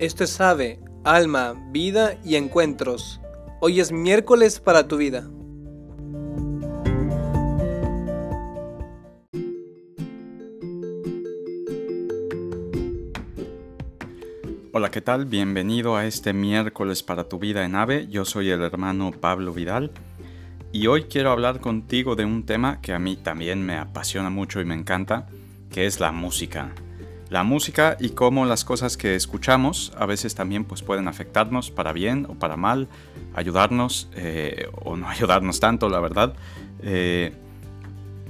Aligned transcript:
Esto 0.00 0.24
es 0.24 0.40
Ave, 0.40 0.80
Alma, 1.04 1.52
Vida 1.72 2.18
y 2.24 2.36
Encuentros. 2.36 3.20
Hoy 3.60 3.80
es 3.80 3.92
miércoles 3.92 4.58
para 4.58 4.88
tu 4.88 4.96
vida. 4.96 5.28
Hola, 14.72 14.90
¿qué 14.90 15.02
tal? 15.02 15.26
Bienvenido 15.26 15.96
a 15.96 16.06
este 16.06 16.32
miércoles 16.32 17.02
para 17.02 17.28
tu 17.28 17.38
vida 17.38 17.66
en 17.66 17.74
AVE. 17.74 18.08
Yo 18.08 18.24
soy 18.24 18.48
el 18.48 18.62
hermano 18.62 19.10
Pablo 19.10 19.52
Vidal 19.52 19.90
y 20.72 20.86
hoy 20.86 21.08
quiero 21.10 21.30
hablar 21.30 21.60
contigo 21.60 22.16
de 22.16 22.24
un 22.24 22.46
tema 22.46 22.80
que 22.80 22.94
a 22.94 22.98
mí 22.98 23.16
también 23.16 23.66
me 23.66 23.76
apasiona 23.76 24.30
mucho 24.30 24.62
y 24.62 24.64
me 24.64 24.76
encanta, 24.76 25.28
que 25.68 25.84
es 25.84 26.00
la 26.00 26.10
música 26.10 26.72
la 27.30 27.44
música 27.44 27.96
y 28.00 28.10
cómo 28.10 28.44
las 28.44 28.64
cosas 28.64 28.96
que 28.96 29.14
escuchamos 29.14 29.92
a 29.96 30.04
veces 30.04 30.34
también 30.34 30.64
pues, 30.64 30.82
pueden 30.82 31.06
afectarnos 31.06 31.70
para 31.70 31.92
bien 31.92 32.26
o 32.28 32.34
para 32.34 32.56
mal, 32.56 32.88
ayudarnos 33.34 34.08
eh, 34.14 34.68
o 34.82 34.96
no 34.96 35.08
ayudarnos 35.08 35.60
tanto, 35.60 35.88
la 35.88 36.00
verdad. 36.00 36.34
Eh, 36.82 37.32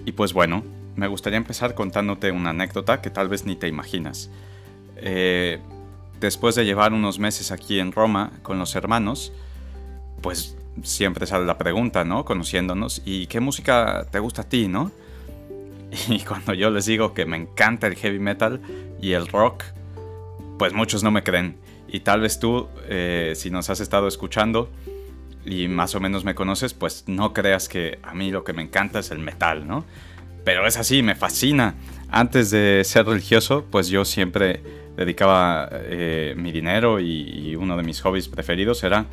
y 0.04 0.12
pues 0.12 0.32
bueno, 0.32 0.62
me 0.96 1.08
gustaría 1.08 1.38
empezar 1.38 1.74
contándote 1.74 2.30
una 2.30 2.50
anécdota 2.50 3.00
que 3.00 3.10
tal 3.10 3.28
vez 3.28 3.46
ni 3.46 3.56
te 3.56 3.68
imaginas. 3.68 4.30
Eh, 4.96 5.58
después 6.20 6.54
de 6.54 6.66
llevar 6.66 6.92
unos 6.92 7.18
meses 7.18 7.52
aquí 7.52 7.80
en 7.80 7.92
Roma 7.92 8.32
con 8.42 8.58
los 8.58 8.74
hermanos, 8.74 9.32
pues 10.20 10.58
siempre 10.82 11.26
sale 11.26 11.46
la 11.46 11.56
pregunta, 11.56 12.04
¿no? 12.04 12.26
Conociéndonos, 12.26 13.00
¿y 13.06 13.26
qué 13.28 13.40
música 13.40 14.06
te 14.10 14.18
gusta 14.18 14.42
a 14.42 14.48
ti, 14.48 14.68
no? 14.68 14.92
Y 16.08 16.20
cuando 16.20 16.54
yo 16.54 16.70
les 16.70 16.86
digo 16.86 17.14
que 17.14 17.24
me 17.26 17.36
encanta 17.36 17.86
el 17.86 17.96
heavy 17.96 18.18
metal 18.18 18.60
y 19.00 19.12
el 19.12 19.26
rock, 19.26 19.64
pues 20.58 20.72
muchos 20.72 21.02
no 21.02 21.10
me 21.10 21.22
creen. 21.22 21.56
Y 21.88 22.00
tal 22.00 22.20
vez 22.20 22.38
tú, 22.38 22.68
eh, 22.88 23.32
si 23.36 23.50
nos 23.50 23.70
has 23.70 23.80
estado 23.80 24.06
escuchando 24.06 24.70
y 25.44 25.68
más 25.68 25.94
o 25.94 26.00
menos 26.00 26.24
me 26.24 26.34
conoces, 26.34 26.74
pues 26.74 27.04
no 27.06 27.32
creas 27.32 27.68
que 27.68 27.98
a 28.02 28.14
mí 28.14 28.30
lo 28.30 28.44
que 28.44 28.52
me 28.52 28.62
encanta 28.62 29.00
es 29.00 29.10
el 29.10 29.18
metal, 29.18 29.66
¿no? 29.66 29.84
Pero 30.44 30.66
es 30.66 30.76
así, 30.76 31.02
me 31.02 31.16
fascina. 31.16 31.74
Antes 32.10 32.50
de 32.50 32.82
ser 32.84 33.06
religioso, 33.06 33.64
pues 33.70 33.88
yo 33.88 34.04
siempre 34.04 34.62
dedicaba 34.96 35.68
eh, 35.72 36.34
mi 36.36 36.52
dinero 36.52 37.00
y, 37.00 37.50
y 37.50 37.56
uno 37.56 37.76
de 37.76 37.82
mis 37.82 38.00
hobbies 38.02 38.28
preferidos 38.28 38.84
era 38.84 39.06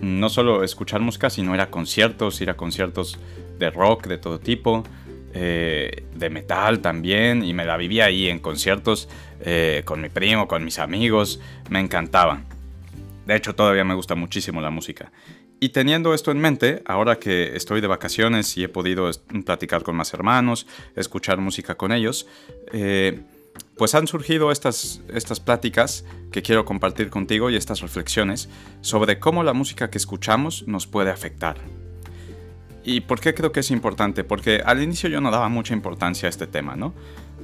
no 0.00 0.30
solo 0.30 0.64
escuchar 0.64 1.00
música, 1.00 1.30
sino 1.30 1.54
ir 1.54 1.60
a 1.60 1.70
conciertos, 1.70 2.40
ir 2.40 2.50
a 2.50 2.56
conciertos 2.56 3.18
de 3.58 3.70
rock 3.70 4.06
de 4.06 4.18
todo 4.18 4.40
tipo, 4.40 4.84
eh, 5.32 6.04
de 6.14 6.30
metal 6.30 6.80
también 6.80 7.44
y 7.44 7.54
me 7.54 7.64
la 7.64 7.76
vivía 7.76 8.06
ahí 8.06 8.28
en 8.28 8.40
conciertos 8.40 9.08
eh, 9.40 9.82
con 9.84 10.00
mi 10.00 10.08
primo, 10.08 10.48
con 10.48 10.64
mis 10.64 10.78
amigos, 10.78 11.40
me 11.68 11.80
encantaba. 11.80 12.42
De 13.26 13.36
hecho, 13.36 13.54
todavía 13.54 13.84
me 13.84 13.94
gusta 13.94 14.14
muchísimo 14.14 14.60
la 14.60 14.70
música. 14.70 15.12
Y 15.60 15.68
teniendo 15.68 16.14
esto 16.14 16.30
en 16.30 16.40
mente, 16.40 16.82
ahora 16.86 17.18
que 17.18 17.54
estoy 17.54 17.82
de 17.82 17.86
vacaciones 17.86 18.56
y 18.56 18.64
he 18.64 18.68
podido 18.68 19.10
platicar 19.44 19.82
con 19.82 19.94
más 19.94 20.14
hermanos, 20.14 20.66
escuchar 20.96 21.38
música 21.38 21.76
con 21.76 21.92
ellos, 21.92 22.26
eh, 22.72 23.20
pues 23.76 23.94
han 23.94 24.06
surgido 24.06 24.50
estas, 24.50 25.02
estas 25.12 25.38
pláticas 25.38 26.04
que 26.32 26.42
quiero 26.42 26.64
compartir 26.64 27.10
contigo 27.10 27.50
y 27.50 27.56
estas 27.56 27.82
reflexiones 27.82 28.48
sobre 28.80 29.18
cómo 29.18 29.42
la 29.42 29.52
música 29.52 29.90
que 29.90 29.98
escuchamos 29.98 30.66
nos 30.66 30.86
puede 30.86 31.10
afectar. 31.10 31.58
¿Y 32.84 33.00
por 33.02 33.20
qué 33.20 33.34
creo 33.34 33.52
que 33.52 33.60
es 33.60 33.70
importante? 33.70 34.24
Porque 34.24 34.62
al 34.64 34.82
inicio 34.82 35.08
yo 35.08 35.20
no 35.20 35.30
daba 35.30 35.48
mucha 35.48 35.74
importancia 35.74 36.26
a 36.28 36.30
este 36.30 36.46
tema, 36.46 36.76
¿no? 36.76 36.94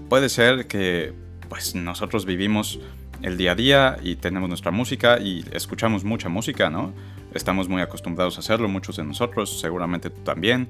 Puede 0.08 0.28
ser 0.28 0.66
que 0.66 1.12
pues 1.48 1.74
nosotros 1.74 2.24
vivimos 2.24 2.80
el 3.22 3.36
día 3.36 3.52
a 3.52 3.54
día 3.54 3.96
y 4.02 4.16
tenemos 4.16 4.48
nuestra 4.48 4.70
música 4.70 5.18
y 5.18 5.44
escuchamos 5.52 6.04
mucha 6.04 6.28
música, 6.28 6.70
¿no? 6.70 6.92
Estamos 7.34 7.68
muy 7.68 7.82
acostumbrados 7.82 8.36
a 8.36 8.40
hacerlo, 8.40 8.68
muchos 8.68 8.96
de 8.96 9.04
nosotros, 9.04 9.60
seguramente 9.60 10.10
tú 10.10 10.22
también. 10.22 10.68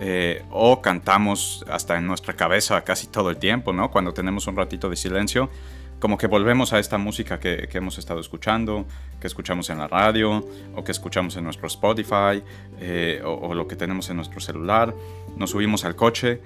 Eh, 0.00 0.44
o 0.50 0.80
cantamos 0.80 1.64
hasta 1.68 1.98
en 1.98 2.06
nuestra 2.06 2.34
cabeza 2.34 2.82
casi 2.82 3.08
todo 3.08 3.30
el 3.30 3.36
tiempo, 3.36 3.72
¿no? 3.72 3.90
Cuando 3.90 4.12
tenemos 4.12 4.46
un 4.46 4.56
ratito 4.56 4.88
de 4.88 4.96
silencio, 4.96 5.50
como 6.00 6.16
que 6.18 6.26
volvemos 6.26 6.72
a 6.72 6.78
esta 6.78 6.98
música 6.98 7.38
que, 7.38 7.68
hemos 7.72 7.98
estado 7.98 8.20
escuchando, 8.20 8.86
que 9.20 9.26
escuchamos 9.26 9.68
en 9.70 9.78
la 9.78 9.86
radio, 9.86 10.44
o 10.74 10.82
que 10.82 10.92
escuchamos 10.92 11.36
en 11.36 11.44
nuestro 11.44 11.66
Spotify, 11.66 12.42
eh, 12.80 13.22
o, 13.24 13.54
lo 13.54 13.68
que 13.68 13.76
tenemos 13.76 14.08
en 14.08 14.16
nuestro 14.16 14.40
celular. 14.40 14.94
Nos 15.36 15.50
subimos 15.50 15.84
al 15.84 15.94
coche 15.94 16.40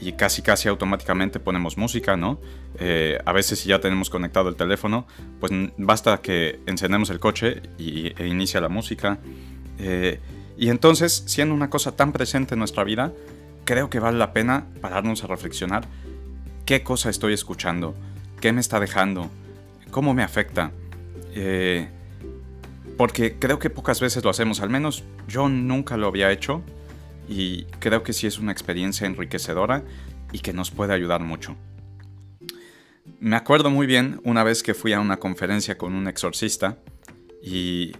y 0.00 0.12
casi 0.12 0.42
casi 0.42 0.68
automáticamente 0.68 1.40
ponemos 1.40 1.76
música, 1.76 2.16
¿no? 2.16 2.40
Eh, 2.78 3.18
a 3.26 3.32
veces 3.32 3.58
si 3.58 3.68
ya 3.68 3.80
tenemos 3.80 4.08
conectado 4.08 4.48
el 4.48 4.54
teléfono, 4.54 5.06
pues 5.40 5.52
basta 5.76 6.18
que 6.22 6.60
encendemos 6.66 7.10
el 7.10 7.18
coche 7.18 7.62
y, 7.78 8.14
e 8.16 8.28
inicia 8.28 8.60
la 8.60 8.68
música. 8.68 9.18
Eh, 9.78 10.20
y 10.56 10.68
entonces, 10.68 11.24
siendo 11.26 11.54
una 11.54 11.68
cosa 11.68 11.96
tan 11.96 12.12
presente 12.12 12.54
en 12.54 12.60
nuestra 12.60 12.84
vida, 12.84 13.12
creo 13.64 13.90
que 13.90 13.98
vale 13.98 14.18
la 14.18 14.32
pena 14.32 14.66
pararnos 14.80 15.24
a 15.24 15.26
reflexionar 15.26 15.88
qué 16.64 16.84
cosa 16.84 17.10
estoy 17.10 17.32
escuchando 17.32 17.96
¿Qué 18.40 18.52
me 18.52 18.60
está 18.60 18.80
dejando? 18.80 19.30
¿Cómo 19.90 20.14
me 20.14 20.22
afecta? 20.22 20.72
Eh, 21.34 21.88
porque 22.96 23.38
creo 23.38 23.58
que 23.58 23.68
pocas 23.68 24.00
veces 24.00 24.24
lo 24.24 24.30
hacemos, 24.30 24.60
al 24.60 24.70
menos 24.70 25.04
yo 25.28 25.48
nunca 25.48 25.98
lo 25.98 26.06
había 26.06 26.32
hecho 26.32 26.62
y 27.28 27.64
creo 27.80 28.02
que 28.02 28.14
sí 28.14 28.26
es 28.26 28.38
una 28.38 28.52
experiencia 28.52 29.06
enriquecedora 29.06 29.84
y 30.32 30.38
que 30.38 30.54
nos 30.54 30.70
puede 30.70 30.94
ayudar 30.94 31.22
mucho. 31.22 31.54
Me 33.20 33.36
acuerdo 33.36 33.68
muy 33.68 33.86
bien 33.86 34.20
una 34.24 34.42
vez 34.42 34.62
que 34.62 34.72
fui 34.72 34.94
a 34.94 35.00
una 35.00 35.18
conferencia 35.18 35.76
con 35.76 35.94
un 35.94 36.08
exorcista 36.08 36.78
y 37.42 37.92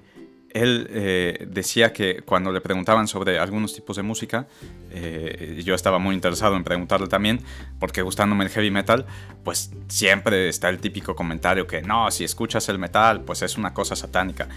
él 0.53 0.89
eh, 0.91 1.47
decía 1.49 1.93
que 1.93 2.23
cuando 2.23 2.53
le 2.53 2.61
preguntaban 2.61 3.07
sobre 3.09 3.39
algunos 3.39 3.75
tipos 3.75 3.97
de 3.97 4.03
música, 4.03 4.47
eh, 4.91 5.63
yo 5.65 5.75
estaba 5.75 5.99
muy 5.99 6.15
interesado 6.15 6.57
en 6.57 6.65
preguntarle 6.65 7.07
también, 7.07 7.41
porque 7.79 8.03
gustándome 8.03 8.45
el 8.45 8.51
heavy 8.51 8.71
metal, 8.71 9.07
pues 9.45 9.71
siempre 9.89 10.49
está 10.49 10.69
el 10.69 10.79
típico 10.79 11.15
comentario 11.15 11.67
que 11.67 11.83
no, 11.83 12.11
si 12.11 12.25
escuchas 12.25 12.69
el 12.69 12.79
metal, 12.79 13.23
pues 13.23 13.43
es 13.43 13.57
una 13.57 13.73
cosa 13.73 13.97
satánica. 13.97 14.49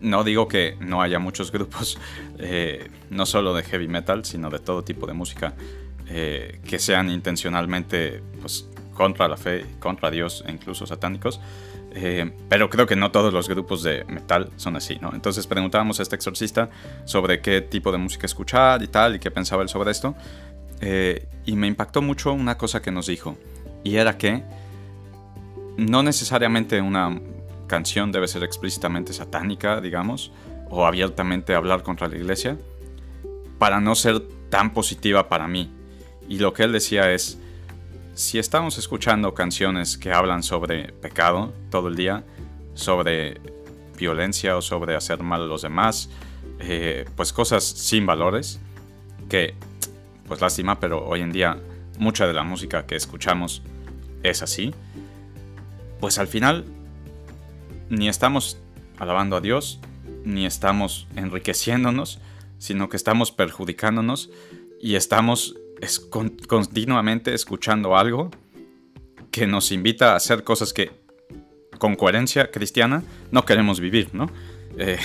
No 0.00 0.24
digo 0.24 0.48
que 0.48 0.76
no 0.80 1.02
haya 1.02 1.18
muchos 1.18 1.50
grupos, 1.52 1.98
eh, 2.38 2.88
no 3.10 3.26
solo 3.26 3.54
de 3.54 3.62
heavy 3.62 3.88
metal, 3.88 4.24
sino 4.24 4.50
de 4.50 4.58
todo 4.58 4.84
tipo 4.84 5.06
de 5.06 5.12
música, 5.12 5.54
que 6.10 6.80
sean 6.80 7.08
intencionalmente 7.08 8.20
pues, 8.40 8.68
contra 9.00 9.28
la 9.28 9.38
fe, 9.38 9.64
contra 9.78 10.10
Dios 10.10 10.44
e 10.46 10.52
incluso 10.52 10.86
satánicos. 10.86 11.40
Eh, 11.92 12.30
pero 12.50 12.68
creo 12.68 12.86
que 12.86 12.96
no 12.96 13.10
todos 13.10 13.32
los 13.32 13.48
grupos 13.48 13.82
de 13.82 14.04
metal 14.04 14.50
son 14.56 14.76
así, 14.76 14.98
¿no? 15.00 15.14
Entonces 15.14 15.46
preguntábamos 15.46 16.00
a 16.00 16.02
este 16.02 16.16
exorcista 16.16 16.68
sobre 17.06 17.40
qué 17.40 17.62
tipo 17.62 17.92
de 17.92 17.96
música 17.96 18.26
escuchar 18.26 18.82
y 18.82 18.88
tal, 18.88 19.16
y 19.16 19.18
qué 19.18 19.30
pensaba 19.30 19.62
él 19.62 19.70
sobre 19.70 19.90
esto. 19.90 20.14
Eh, 20.82 21.26
y 21.46 21.56
me 21.56 21.66
impactó 21.66 22.02
mucho 22.02 22.30
una 22.34 22.58
cosa 22.58 22.82
que 22.82 22.90
nos 22.90 23.06
dijo, 23.06 23.38
y 23.84 23.96
era 23.96 24.18
que 24.18 24.44
no 25.78 26.02
necesariamente 26.02 26.82
una 26.82 27.18
canción 27.68 28.12
debe 28.12 28.28
ser 28.28 28.44
explícitamente 28.44 29.14
satánica, 29.14 29.80
digamos, 29.80 30.30
o 30.68 30.84
abiertamente 30.84 31.54
hablar 31.54 31.82
contra 31.82 32.06
la 32.06 32.16
iglesia, 32.16 32.58
para 33.58 33.80
no 33.80 33.94
ser 33.94 34.20
tan 34.50 34.74
positiva 34.74 35.30
para 35.30 35.48
mí. 35.48 35.72
Y 36.28 36.38
lo 36.38 36.52
que 36.52 36.64
él 36.64 36.72
decía 36.72 37.10
es, 37.12 37.38
si 38.20 38.38
estamos 38.38 38.76
escuchando 38.76 39.32
canciones 39.32 39.96
que 39.96 40.12
hablan 40.12 40.42
sobre 40.42 40.92
pecado 40.92 41.54
todo 41.70 41.88
el 41.88 41.96
día, 41.96 42.22
sobre 42.74 43.40
violencia 43.96 44.58
o 44.58 44.62
sobre 44.62 44.94
hacer 44.94 45.22
mal 45.22 45.42
a 45.42 45.46
los 45.46 45.62
demás, 45.62 46.10
eh, 46.58 47.06
pues 47.16 47.32
cosas 47.32 47.64
sin 47.64 48.04
valores, 48.04 48.60
que 49.30 49.54
pues 50.28 50.42
lástima, 50.42 50.78
pero 50.78 51.02
hoy 51.06 51.22
en 51.22 51.32
día 51.32 51.58
mucha 51.98 52.26
de 52.26 52.34
la 52.34 52.42
música 52.42 52.84
que 52.84 52.94
escuchamos 52.94 53.62
es 54.22 54.42
así, 54.42 54.74
pues 55.98 56.18
al 56.18 56.28
final 56.28 56.66
ni 57.88 58.10
estamos 58.10 58.58
alabando 58.98 59.36
a 59.36 59.40
Dios, 59.40 59.80
ni 60.24 60.44
estamos 60.44 61.06
enriqueciéndonos, 61.16 62.20
sino 62.58 62.90
que 62.90 62.98
estamos 62.98 63.32
perjudicándonos 63.32 64.28
y 64.78 64.96
estamos 64.96 65.56
es 65.80 66.00
continuamente 66.00 67.34
escuchando 67.34 67.96
algo 67.96 68.30
que 69.30 69.46
nos 69.46 69.72
invita 69.72 70.12
a 70.12 70.16
hacer 70.16 70.44
cosas 70.44 70.72
que 70.72 70.90
con 71.78 71.96
coherencia 71.96 72.50
cristiana 72.50 73.02
no 73.30 73.44
queremos 73.44 73.80
vivir, 73.80 74.10
¿no? 74.12 74.30
Eh, 74.76 74.98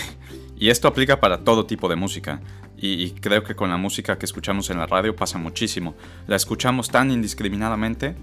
y 0.57 0.69
esto 0.69 0.87
aplica 0.87 1.19
para 1.19 1.43
todo 1.43 1.65
tipo 1.65 1.89
de 1.89 1.95
música. 1.95 2.41
Y, 2.77 3.11
creo 3.11 3.43
que 3.43 3.55
con 3.55 3.69
la 3.69 3.77
música 3.77 4.17
que 4.19 4.25
escuchamos 4.25 4.69
en 4.69 4.77
la 4.77 4.85
radio 4.85 5.15
pasa 5.15 5.37
muchísimo. 5.37 5.95
La 6.27 6.35
escuchamos 6.35 6.89
tan 6.89 7.09
indiscriminadamente 7.09 8.15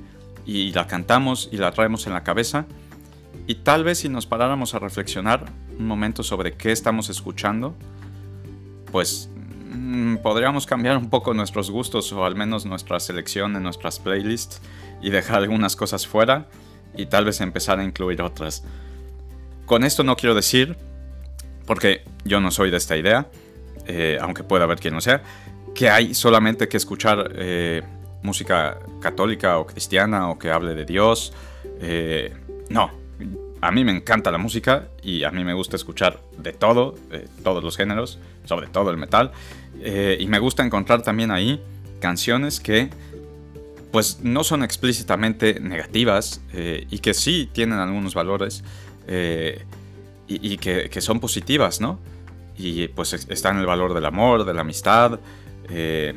y 0.44 0.72
la 0.72 0.86
cantamos 0.86 1.48
y 1.50 1.56
la 1.56 1.72
traemos 1.72 2.06
en 2.06 2.12
la 2.12 2.22
cabeza. 2.22 2.66
Y 3.46 3.56
tal 3.56 3.82
vez 3.82 3.98
si 3.98 4.08
nos 4.08 4.26
paráramos 4.26 4.74
a 4.74 4.78
reflexionar 4.78 5.46
un 5.78 5.86
momento 5.86 6.22
sobre 6.22 6.52
qué 6.52 6.70
estamos 6.70 7.08
escuchando, 7.08 7.74
pues 8.92 9.30
podríamos 10.22 10.66
cambiar 10.66 10.96
un 10.96 11.10
poco 11.10 11.34
nuestros 11.34 11.70
gustos 11.70 12.12
o 12.12 12.24
al 12.24 12.34
menos 12.34 12.66
nuestra 12.66 13.00
selección 13.00 13.56
en 13.56 13.62
nuestras 13.62 13.98
playlists 13.98 14.60
y 15.00 15.10
dejar 15.10 15.38
algunas 15.38 15.76
cosas 15.76 16.06
fuera 16.06 16.48
y 16.96 17.06
tal 17.06 17.24
vez 17.24 17.40
empezar 17.40 17.78
a 17.78 17.84
incluir 17.84 18.22
otras. 18.22 18.64
Con 19.66 19.84
esto 19.84 20.04
no 20.04 20.16
quiero 20.16 20.34
decir, 20.34 20.76
porque 21.66 22.02
yo 22.24 22.40
no 22.40 22.50
soy 22.50 22.70
de 22.70 22.76
esta 22.76 22.96
idea, 22.96 23.28
eh, 23.86 24.18
aunque 24.20 24.44
pueda 24.44 24.64
haber 24.64 24.78
quien 24.78 24.94
lo 24.94 25.00
sea, 25.00 25.22
que 25.74 25.88
hay 25.88 26.14
solamente 26.14 26.68
que 26.68 26.76
escuchar 26.76 27.32
eh, 27.34 27.82
música 28.22 28.78
católica 29.00 29.58
o 29.58 29.66
cristiana 29.66 30.28
o 30.30 30.38
que 30.38 30.50
hable 30.50 30.74
de 30.74 30.84
Dios. 30.84 31.32
Eh, 31.80 32.32
no, 32.68 32.90
a 33.62 33.70
mí 33.70 33.84
me 33.84 33.92
encanta 33.92 34.30
la 34.30 34.36
música 34.36 34.88
y 35.02 35.24
a 35.24 35.30
mí 35.30 35.44
me 35.44 35.54
gusta 35.54 35.76
escuchar 35.76 36.20
de 36.36 36.52
todo, 36.52 36.96
todos 37.42 37.64
los 37.64 37.76
géneros, 37.76 38.18
sobre 38.44 38.66
todo 38.66 38.90
el 38.90 38.98
metal. 38.98 39.32
y 40.18 40.26
me 40.26 40.38
gusta 40.38 40.62
encontrar 40.62 41.02
también 41.02 41.30
ahí 41.30 41.62
canciones 42.00 42.60
que 42.60 42.90
pues 43.92 44.20
no 44.22 44.44
son 44.44 44.62
explícitamente 44.64 45.60
negativas 45.60 46.42
y 46.52 46.98
que 46.98 47.14
sí 47.14 47.48
tienen 47.52 47.78
algunos 47.78 48.14
valores 48.14 48.64
y, 50.26 50.56
que, 50.58 51.00
son 51.00 51.20
positivas, 51.20 51.80
¿no? 51.80 51.98
Y 52.56 52.88
pues 52.88 53.12
están 53.12 53.58
el 53.58 53.66
valor 53.66 53.94
del 53.94 54.04
amor, 54.04 54.44
de 54.44 54.54
la 54.54 54.60
amistad, 54.62 55.20
eh, 55.68 56.14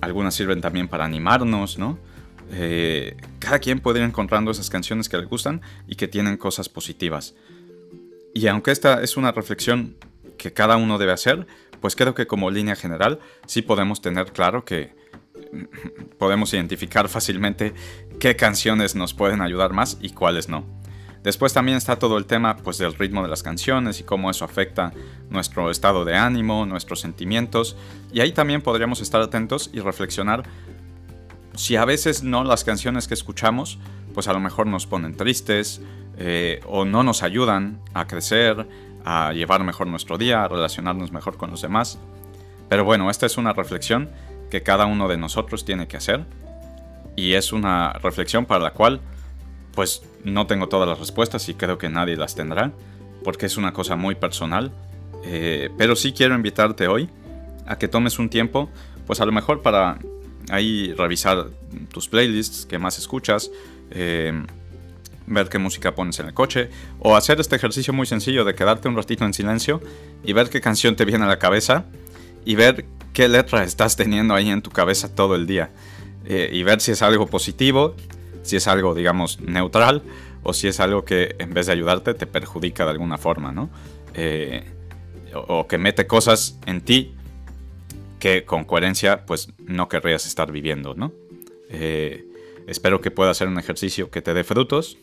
algunas 0.00 0.34
sirven 0.34 0.60
también 0.60 0.88
para 0.88 1.04
animarnos, 1.04 1.78
¿no? 1.78 1.98
Eh, 2.50 3.16
cada 3.38 3.58
quien 3.58 3.80
puede 3.80 4.00
ir 4.00 4.04
encontrando 4.04 4.50
esas 4.50 4.70
canciones 4.70 5.08
que 5.08 5.18
le 5.18 5.24
gustan 5.24 5.62
y 5.86 5.96
que 5.96 6.08
tienen 6.08 6.36
cosas 6.36 6.68
positivas. 6.68 7.34
Y 8.34 8.46
aunque 8.46 8.70
esta 8.70 9.02
es 9.02 9.16
una 9.16 9.32
reflexión 9.32 9.96
que 10.38 10.52
cada 10.52 10.76
uno 10.76 10.98
debe 10.98 11.12
hacer, 11.12 11.46
pues 11.80 11.96
creo 11.96 12.14
que 12.14 12.26
como 12.26 12.50
línea 12.50 12.76
general 12.76 13.20
sí 13.46 13.62
podemos 13.62 14.00
tener 14.00 14.32
claro 14.32 14.64
que 14.64 14.94
podemos 16.18 16.52
identificar 16.54 17.08
fácilmente 17.08 17.74
qué 18.18 18.36
canciones 18.36 18.94
nos 18.94 19.14
pueden 19.14 19.40
ayudar 19.40 19.72
más 19.72 19.98
y 20.00 20.10
cuáles 20.10 20.48
no. 20.48 20.64
Después 21.22 21.52
también 21.52 21.78
está 21.78 21.98
todo 21.98 22.18
el 22.18 22.26
tema 22.26 22.56
pues, 22.56 22.78
del 22.78 22.94
ritmo 22.94 23.22
de 23.22 23.28
las 23.28 23.44
canciones 23.44 24.00
y 24.00 24.02
cómo 24.02 24.30
eso 24.30 24.44
afecta 24.44 24.92
nuestro 25.30 25.70
estado 25.70 26.04
de 26.04 26.16
ánimo, 26.16 26.66
nuestros 26.66 27.00
sentimientos. 27.00 27.76
Y 28.12 28.20
ahí 28.20 28.32
también 28.32 28.60
podríamos 28.60 29.00
estar 29.00 29.20
atentos 29.20 29.70
y 29.72 29.78
reflexionar 29.78 30.42
si 31.54 31.76
a 31.76 31.84
veces 31.84 32.22
no 32.22 32.44
las 32.44 32.64
canciones 32.64 33.08
que 33.08 33.14
escuchamos, 33.14 33.78
pues 34.14 34.28
a 34.28 34.32
lo 34.32 34.40
mejor 34.40 34.66
nos 34.66 34.86
ponen 34.86 35.16
tristes 35.16 35.80
eh, 36.18 36.60
o 36.66 36.84
no 36.84 37.02
nos 37.02 37.22
ayudan 37.22 37.80
a 37.94 38.06
crecer, 38.06 38.66
a 39.04 39.32
llevar 39.32 39.64
mejor 39.64 39.86
nuestro 39.86 40.18
día, 40.18 40.44
a 40.44 40.48
relacionarnos 40.48 41.12
mejor 41.12 41.36
con 41.36 41.50
los 41.50 41.62
demás. 41.62 41.98
Pero 42.68 42.84
bueno, 42.84 43.10
esta 43.10 43.26
es 43.26 43.36
una 43.36 43.52
reflexión 43.52 44.10
que 44.50 44.62
cada 44.62 44.86
uno 44.86 45.08
de 45.08 45.16
nosotros 45.16 45.64
tiene 45.64 45.88
que 45.88 45.96
hacer 45.96 46.24
y 47.16 47.34
es 47.34 47.52
una 47.52 47.92
reflexión 47.94 48.46
para 48.46 48.60
la 48.60 48.70
cual 48.72 49.00
pues 49.74 50.02
no 50.24 50.46
tengo 50.46 50.68
todas 50.68 50.88
las 50.88 50.98
respuestas 50.98 51.48
y 51.48 51.54
creo 51.54 51.78
que 51.78 51.88
nadie 51.88 52.16
las 52.16 52.34
tendrá, 52.34 52.72
porque 53.24 53.46
es 53.46 53.56
una 53.56 53.72
cosa 53.72 53.96
muy 53.96 54.14
personal. 54.14 54.70
Eh, 55.24 55.70
pero 55.78 55.96
sí 55.96 56.12
quiero 56.12 56.34
invitarte 56.34 56.88
hoy 56.88 57.08
a 57.66 57.78
que 57.78 57.88
tomes 57.88 58.18
un 58.18 58.28
tiempo, 58.28 58.68
pues 59.06 59.20
a 59.20 59.26
lo 59.26 59.32
mejor 59.32 59.62
para 59.62 59.98
ahí 60.52 60.92
revisar 60.94 61.48
tus 61.90 62.08
playlists, 62.08 62.66
que 62.66 62.78
más 62.78 62.98
escuchas, 62.98 63.50
eh, 63.90 64.32
ver 65.26 65.48
qué 65.48 65.58
música 65.58 65.94
pones 65.94 66.18
en 66.20 66.26
el 66.26 66.34
coche, 66.34 66.70
o 66.98 67.16
hacer 67.16 67.40
este 67.40 67.56
ejercicio 67.56 67.92
muy 67.92 68.06
sencillo 68.06 68.44
de 68.44 68.54
quedarte 68.54 68.88
un 68.88 68.96
ratito 68.96 69.24
en 69.24 69.34
silencio 69.34 69.80
y 70.24 70.32
ver 70.32 70.50
qué 70.50 70.60
canción 70.60 70.96
te 70.96 71.04
viene 71.04 71.24
a 71.24 71.28
la 71.28 71.38
cabeza 71.38 71.84
y 72.44 72.54
ver 72.54 72.84
qué 73.12 73.28
letra 73.28 73.64
estás 73.64 73.96
teniendo 73.96 74.34
ahí 74.34 74.50
en 74.50 74.62
tu 74.62 74.70
cabeza 74.70 75.14
todo 75.14 75.34
el 75.34 75.46
día. 75.46 75.70
Eh, 76.24 76.50
y 76.52 76.62
ver 76.62 76.80
si 76.80 76.92
es 76.92 77.02
algo 77.02 77.26
positivo 77.26 77.96
si 78.42 78.56
es 78.56 78.66
algo, 78.66 78.94
digamos, 78.94 79.40
neutral 79.40 80.02
o 80.42 80.52
si 80.52 80.68
es 80.68 80.80
algo 80.80 81.04
que 81.04 81.36
en 81.38 81.54
vez 81.54 81.66
de 81.66 81.72
ayudarte 81.72 82.14
te 82.14 82.26
perjudica 82.26 82.84
de 82.84 82.90
alguna 82.90 83.16
forma, 83.16 83.52
¿no? 83.52 83.70
Eh, 84.14 84.64
o, 85.34 85.66
que 85.66 85.78
mete 85.78 86.06
cosas 86.06 86.58
en 86.66 86.82
ti 86.82 87.14
que 88.22 88.44
con 88.44 88.62
coherencia 88.62 89.26
pues 89.26 89.48
no 89.66 89.88
querrías 89.88 90.26
estar 90.26 90.52
viviendo, 90.52 90.94
¿no? 90.94 91.12
Eh, 91.70 92.24
espero 92.68 93.00
que 93.00 93.10
pueda 93.10 93.34
ser 93.34 93.48
un 93.48 93.58
ejercicio 93.58 94.12
que 94.12 94.22
te 94.22 94.32
dé 94.32 94.44
frutos, 94.44 94.96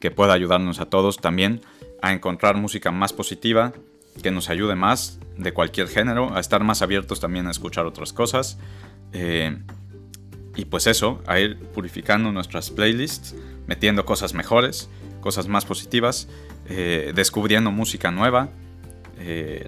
que 0.00 0.10
pueda 0.10 0.32
ayudarnos 0.32 0.80
a 0.80 0.86
todos 0.86 1.18
también 1.18 1.60
a 2.02 2.12
encontrar 2.12 2.56
música 2.56 2.90
más 2.90 3.12
positiva, 3.12 3.74
que 4.24 4.32
nos 4.32 4.50
ayude 4.50 4.74
más 4.74 5.20
de 5.36 5.52
cualquier 5.52 5.86
género, 5.86 6.34
a 6.34 6.40
estar 6.40 6.64
más 6.64 6.82
abiertos 6.82 7.20
también 7.20 7.46
a 7.46 7.52
escuchar 7.52 7.86
otras 7.86 8.12
cosas. 8.12 8.58
Eh, 9.12 9.56
y 10.56 10.64
pues 10.64 10.88
eso, 10.88 11.22
a 11.28 11.38
ir 11.38 11.60
purificando 11.60 12.32
nuestras 12.32 12.70
playlists, 12.70 13.36
metiendo 13.68 14.04
cosas 14.04 14.34
mejores, 14.34 14.90
cosas 15.20 15.46
más 15.46 15.64
positivas, 15.64 16.28
eh, 16.68 17.12
descubriendo 17.14 17.70
música 17.70 18.10
nueva, 18.10 18.48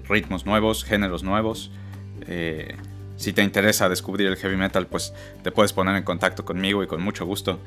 ritmos 0.09 0.45
nuevos, 0.45 0.83
géneros 0.83 1.23
nuevos. 1.23 1.71
Eh, 2.31 2.75
si 3.17 3.33
te 3.33 3.43
interesa 3.43 3.89
descubrir 3.89 4.27
el 4.27 4.37
heavy 4.37 4.55
metal, 4.55 4.87
pues 4.87 5.13
te 5.43 5.51
puedes 5.51 5.73
poner 5.73 5.95
en 5.95 6.03
contacto 6.03 6.43
conmigo 6.43 6.81
y 6.81 6.87
con 6.87 7.03
mucho 7.03 7.25
gusto 7.25 7.59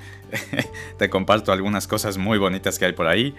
te 0.99 1.09
comparto 1.11 1.53
algunas 1.53 1.87
cosas 1.87 2.19
muy 2.19 2.39
bonitas 2.39 2.79
que 2.79 2.87
hay 2.87 2.93
por 2.93 3.07
ahí. 3.07 3.35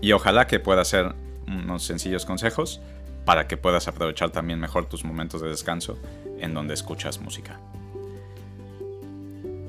y 0.00 0.12
ojalá 0.12 0.46
que 0.46 0.60
pueda 0.60 0.84
ser 0.84 1.14
unos 1.46 1.84
sencillos 1.84 2.24
consejos 2.24 2.80
para 3.24 3.46
que 3.46 3.56
puedas 3.56 3.88
aprovechar 3.88 4.30
también 4.30 4.58
mejor 4.58 4.86
tus 4.86 5.04
momentos 5.04 5.40
de 5.42 5.48
descanso 5.48 5.98
en 6.40 6.54
donde 6.54 6.74
escuchas 6.74 7.20
música. 7.20 7.60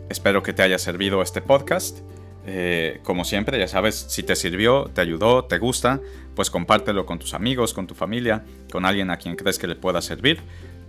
Espero 0.10 0.44
que 0.44 0.54
te 0.54 0.62
haya 0.62 0.78
servido 0.78 1.22
este 1.22 1.42
podcast. 1.42 2.00
Eh, 2.46 3.00
como 3.04 3.24
siempre, 3.26 3.58
ya 3.58 3.68
sabes, 3.68 4.06
si 4.10 4.24
te 4.24 4.36
sirvió, 4.36 4.90
te 4.94 5.02
ayudó, 5.02 5.46
te 5.46 5.58
gusta, 5.60 6.02
pues 6.36 6.50
compártelo 6.50 7.06
con 7.06 7.20
tus 7.20 7.34
amigos, 7.34 7.74
con 7.74 7.88
tu 7.88 7.96
familia, 7.96 8.44
con 8.72 8.86
alguien 8.86 9.12
a 9.12 9.18
quien 9.18 9.36
crees 9.36 9.60
que 9.60 9.68
le 9.68 9.76
pueda 9.76 10.02
servir. 10.02 10.42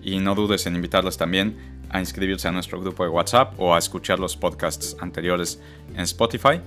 Y 0.02 0.18
no 0.18 0.34
dudes 0.34 0.66
en 0.66 0.76
invitarlos 0.76 1.16
también 1.16 1.56
a 1.90 2.00
inscribirse 2.00 2.48
a 2.48 2.52
nuestro 2.52 2.80
grupo 2.80 3.04
de 3.04 3.10
WhatsApp 3.10 3.54
o 3.58 3.74
a 3.74 3.78
escuchar 3.78 4.18
los 4.18 4.36
podcasts 4.36 4.96
anteriores 5.00 5.60
en 5.94 6.00
Spotify. 6.00 6.60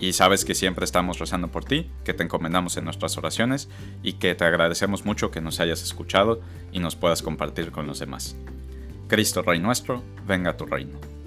Y 0.00 0.12
sabes 0.12 0.44
que 0.44 0.54
siempre 0.54 0.84
estamos 0.84 1.18
rezando 1.18 1.48
por 1.48 1.64
ti, 1.64 1.88
que 2.04 2.12
te 2.12 2.24
encomendamos 2.24 2.76
en 2.76 2.84
nuestras 2.84 3.16
oraciones 3.16 3.68
y 4.02 4.14
que 4.14 4.34
te 4.34 4.44
agradecemos 4.44 5.04
mucho 5.04 5.30
que 5.30 5.40
nos 5.40 5.60
hayas 5.60 5.82
escuchado 5.82 6.40
y 6.72 6.80
nos 6.80 6.96
puedas 6.96 7.22
compartir 7.22 7.70
con 7.70 7.86
los 7.86 8.00
demás. 8.00 8.36
Cristo 9.08 9.42
Rey 9.42 9.60
nuestro, 9.60 10.02
venga 10.26 10.50
a 10.50 10.56
tu 10.56 10.66
reino. 10.66 11.23